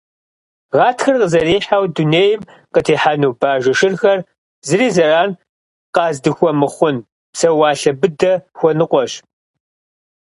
[0.75, 2.41] Гъатхэр къызэрихьэу дунейм
[2.73, 4.19] къытехьэну бажэ шырхэр,
[4.67, 5.31] зыри зэран
[5.95, 6.95] къаздыхуэмыхъун
[7.31, 9.11] псэуалъэ быдэ хуэныкъуэщ.